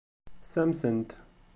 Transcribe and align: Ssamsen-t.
Ssamsen-t. 0.43 1.09